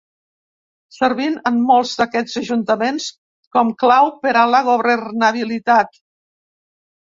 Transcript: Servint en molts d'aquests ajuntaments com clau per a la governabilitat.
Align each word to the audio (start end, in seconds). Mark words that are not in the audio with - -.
Servint 0.93 1.35
en 1.49 1.59
molts 1.67 1.91
d'aquests 1.99 2.39
ajuntaments 2.41 3.09
com 3.57 3.69
clau 3.85 4.09
per 4.25 4.33
a 4.41 4.47
la 4.55 4.63
governabilitat. 4.71 6.03